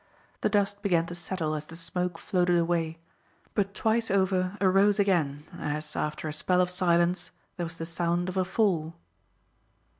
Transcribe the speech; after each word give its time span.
The 0.41 0.49
dust 0.49 0.81
began 0.81 1.05
to 1.05 1.13
settle 1.13 1.53
as 1.53 1.67
the 1.67 1.75
smoke 1.75 2.17
floated 2.17 2.57
away, 2.57 2.97
but 3.53 3.75
twice 3.75 4.09
over 4.09 4.57
arose 4.59 4.97
again 4.97 5.43
as 5.55 5.95
after 5.95 6.27
a 6.27 6.33
spell 6.33 6.59
of 6.59 6.71
silence 6.71 7.29
there 7.57 7.67
was 7.67 7.77
the 7.77 7.85
sound 7.85 8.27
of 8.27 8.35
a 8.35 8.43
fall. 8.43 8.95